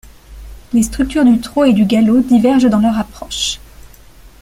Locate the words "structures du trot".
0.81-1.65